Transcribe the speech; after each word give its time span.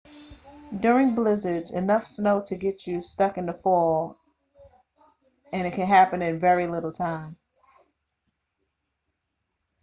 during 0.79 1.13
blizzards 1.13 1.69
enough 1.69 2.07
snow 2.07 2.41
to 2.43 2.55
get 2.55 2.87
you 2.87 3.03
stuck 3.03 3.35
can 3.35 3.53
fall 3.53 4.17
in 5.53 6.39
very 6.39 6.65
little 6.65 6.91
time 6.91 7.37